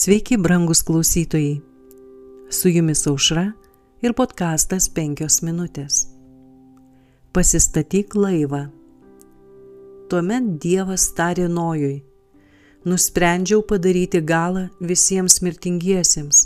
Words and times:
Sveiki, 0.00 0.36
brangus 0.36 0.82
klausytojai. 0.82 1.60
Su 2.50 2.68
jumis 2.68 3.06
aušra 3.06 3.42
ir 4.00 4.14
podkastas 4.16 4.86
5 4.96 5.42
minutės. 5.44 6.06
Pasistatyk 7.36 8.16
laivą. 8.16 8.62
Tuomet 10.08 10.48
Dievas 10.64 11.04
tarė 11.18 11.50
Nojui, 11.52 11.98
nusprendžiau 12.88 13.60
padaryti 13.60 14.24
galą 14.24 14.64
visiems 14.80 15.42
mirtingiesiems, 15.44 16.42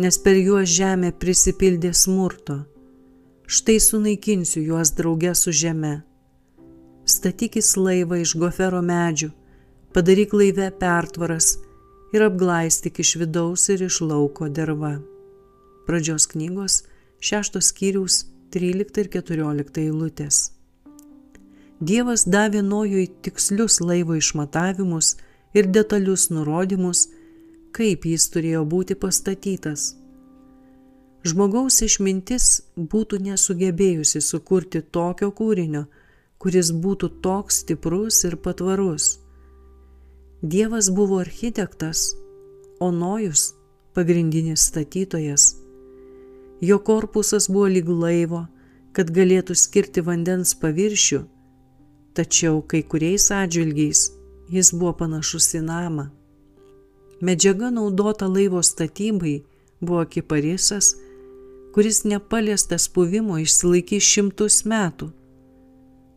nes 0.00 0.22
per 0.24 0.40
juos 0.40 0.72
žemė 0.72 1.12
prisipildė 1.12 1.92
smurto. 1.92 2.62
Štai 3.44 3.76
sunaikinsiu 3.76 4.64
juos 4.72 4.96
drauge 4.96 5.36
su 5.36 5.52
žeme. 5.52 5.98
Statykis 7.04 7.76
laivą 7.76 8.24
iš 8.24 8.38
gofero 8.40 8.80
medžių, 8.80 9.34
padaryk 9.92 10.32
laive 10.32 10.72
pertvaras, 10.80 11.58
ir 12.12 12.22
apglaistyk 12.26 13.00
iš 13.02 13.16
vidaus 13.22 13.68
ir 13.68 13.82
iš 13.86 14.00
lauko 14.00 14.48
derva. 14.48 14.98
Pradžios 15.86 16.26
knygos 16.30 16.82
6 17.20 17.60
skyriaus 17.60 18.24
13 18.50 19.00
ir 19.02 19.08
14 19.14 19.84
eilutės. 19.84 20.50
Dievas 21.80 22.26
davė 22.28 22.60
Nojui 22.62 23.06
tikslius 23.24 23.80
laivo 23.80 24.16
išmatavimus 24.18 25.14
ir 25.54 25.70
detalius 25.76 26.28
nurodymus, 26.30 27.06
kaip 27.72 28.04
jis 28.04 28.26
turėjo 28.34 28.66
būti 28.68 28.96
pastatytas. 28.98 29.94
Žmogaus 31.24 31.80
išmintis 31.84 32.44
būtų 32.76 33.20
nesugebėjusi 33.24 34.20
sukurti 34.24 34.80
tokio 34.80 35.30
kūrinio, 35.36 35.84
kuris 36.40 36.70
būtų 36.72 37.10
toks 37.24 37.62
stiprus 37.64 38.24
ir 38.24 38.36
patvarus. 38.44 39.18
Dievas 40.42 40.88
buvo 40.88 41.18
architektas, 41.18 42.16
o 42.80 42.90
Nojus 42.90 43.54
pagrindinis 43.94 44.60
statytojas. 44.60 45.56
Jo 46.60 46.78
korpusas 46.78 47.48
buvo 47.48 47.66
lyg 47.68 47.88
laivo, 47.88 48.46
kad 48.96 49.12
galėtų 49.12 49.52
skirti 49.52 50.00
vandens 50.00 50.54
paviršių, 50.56 51.20
tačiau 52.16 52.62
kai 52.64 52.80
kuriais 52.80 53.28
atžvilgiais 53.30 54.06
jis 54.48 54.72
buvo 54.72 54.94
panašus 55.02 55.52
į 55.60 55.62
namą. 55.68 56.08
Medžiaga 57.20 57.68
naudota 57.68 58.24
laivo 58.24 58.64
statybai 58.64 59.42
buvo 59.80 60.06
kiparisas, 60.08 60.94
kuris 61.76 62.06
nepaliestas 62.08 62.88
puvimo 62.88 63.36
išsilaikys 63.44 64.08
šimtus 64.08 64.64
metų. 64.64 65.12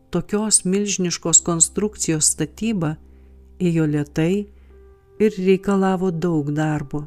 Tokios 0.08 0.64
milžiniškos 0.64 1.44
konstrukcijos 1.44 2.32
statyba 2.32 2.96
ėjo 3.60 3.86
lietai 3.86 4.46
ir 5.20 5.36
reikalavo 5.38 6.10
daug 6.10 6.50
darbo. 6.54 7.04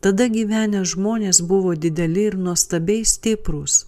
Tada 0.00 0.30
gyvenę 0.32 0.80
žmonės 0.88 1.42
buvo 1.44 1.74
dideli 1.76 2.30
ir 2.30 2.36
nuostabiai 2.40 3.04
stiprūs. 3.04 3.84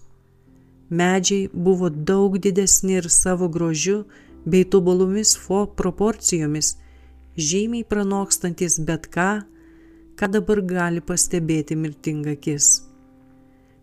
Medžiai 0.93 1.49
buvo 1.53 1.89
daug 1.89 2.37
didesni 2.37 2.99
ir 3.01 3.09
savo 3.09 3.49
grožiu 3.49 4.03
bei 4.45 4.67
tobulumis 4.69 5.33
fo 5.41 5.65
proporcijomis, 5.67 6.75
žymiai 7.37 7.87
pranokstantis 7.89 8.77
bet 8.85 9.09
ką, 9.15 9.31
ką 10.19 10.29
dabar 10.35 10.61
gali 10.61 11.01
pastebėti 11.01 11.79
mirtinga 11.81 12.37
akis. 12.37 12.83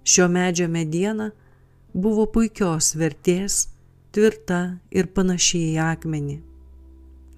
Šio 0.05 0.27
medžio 0.29 0.67
mediena 0.69 1.31
buvo 1.93 2.27
puikios 2.29 2.93
vertės, 2.93 3.65
tvirta 4.13 4.79
ir 4.91 5.09
panašiai 5.15 5.73
į 5.73 5.81
akmenį. 5.87 6.37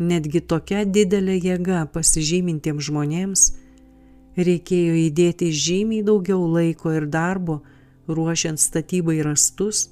Netgi 0.01 0.39
tokia 0.41 0.81
didelė 0.87 1.35
jėga 1.37 1.83
pasižymintiems 1.93 2.87
žmonėms 2.87 3.41
reikėjo 4.47 4.93
įdėti 4.97 5.49
žymiai 5.53 6.05
daugiau 6.07 6.45
laiko 6.49 6.93
ir 6.95 7.05
darbo 7.05 7.59
ruošiant 8.07 8.57
statybai 8.59 9.19
rastus, 9.27 9.89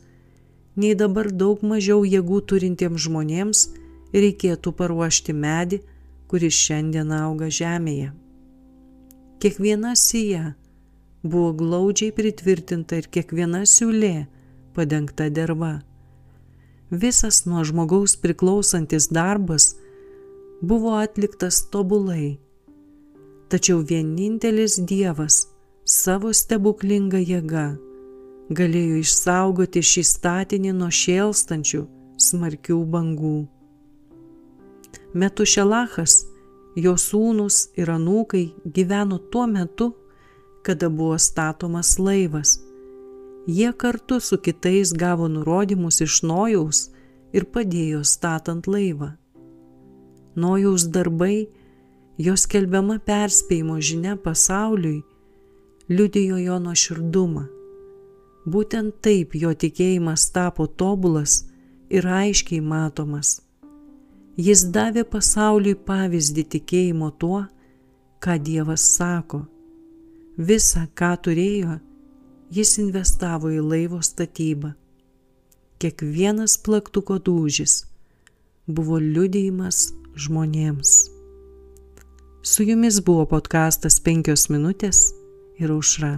nei 0.79 0.95
dabar 0.97 1.29
daug 1.29 1.61
mažiau 1.61 2.01
jėgų 2.07 2.39
turintiems 2.49 3.03
žmonėms 3.05 3.61
reikėtų 4.15 4.73
paruošti 4.79 5.35
medį, 5.35 5.81
kuris 6.31 6.57
šiandien 6.57 7.11
auga 7.13 7.51
žemėje. 7.53 8.09
Kiekviena 9.43 9.93
sija 9.95 10.55
buvo 11.21 11.51
glaudžiai 11.59 12.15
pritvirtinta 12.15 12.97
ir 13.03 13.11
kiekviena 13.13 13.61
siūlė 13.69 14.25
padengta 14.73 15.29
derva. 15.29 15.75
Visas 16.89 17.43
nuo 17.45 17.61
žmogaus 17.67 18.17
priklausantis 18.17 19.11
darbas– 19.13 19.69
buvo 20.61 20.95
atliktas 20.95 21.61
tobulai. 21.71 22.39
Tačiau 23.49 23.79
vienintelis 23.81 24.79
Dievas 24.85 25.47
savo 25.85 26.33
stebuklingą 26.33 27.21
jėgą 27.23 27.67
galėjo 28.49 28.99
išsaugoti 29.03 29.81
šį 29.85 30.03
statinį 30.09 30.73
nuo 30.77 30.89
šėlstančių 30.93 31.81
smarkių 32.19 32.77
bangų. 32.93 33.37
Metušelachas, 35.13 36.15
jo 36.75 36.95
sūnus 36.97 37.69
ir 37.77 37.91
anūkai 37.93 38.43
gyveno 38.65 39.19
tuo 39.31 39.45
metu, 39.49 39.93
kada 40.65 40.89
buvo 40.89 41.17
statomas 41.17 41.95
laivas. 41.99 42.57
Jie 43.47 43.71
kartu 43.73 44.19
su 44.21 44.37
kitais 44.37 44.93
gavo 44.93 45.29
nurodymus 45.31 46.01
iš 46.05 46.21
nojaus 46.21 46.89
ir 47.33 47.47
padėjo 47.49 48.03
statant 48.05 48.67
laivą. 48.67 49.13
Nojaus 50.35 50.85
darbai, 50.93 51.47
jos 52.17 52.45
kelbiama 52.45 52.99
perspėjimo 52.99 53.79
žinia 53.81 54.15
pasauliui, 54.19 55.01
liudijo 55.89 56.37
jo 56.37 56.59
nuoširdumą. 56.61 57.45
Būtent 58.49 58.99
taip 59.03 59.35
jo 59.35 59.51
tikėjimas 59.53 60.29
tapo 60.33 60.67
tobulas 60.67 61.43
ir 61.89 62.05
aiškiai 62.07 62.61
matomas. 62.61 63.39
Jis 64.39 64.63
davė 64.71 65.03
pasauliui 65.03 65.75
pavyzdį 65.75 66.45
tikėjimo 66.55 67.09
tuo, 67.19 67.43
ką 68.23 68.37
Dievas 68.39 68.85
sako. 68.95 69.43
Visa, 70.37 70.85
ką 70.95 71.11
turėjo, 71.25 71.79
jis 72.53 72.77
investavo 72.79 73.51
į 73.51 73.59
laivo 73.59 73.99
statybą. 74.05 74.71
Kiekvienas 75.79 76.57
plaktuko 76.63 77.19
dūžis 77.19 77.81
buvo 78.67 78.99
liudijimas 78.99 79.89
žmonėms. 80.19 80.95
Su 82.41 82.63
jumis 82.63 82.99
buvo 83.03 83.25
podkastas 83.29 83.99
5 84.05 84.49
minutės 84.53 85.09
ir 85.59 85.71
aušra. 85.75 86.17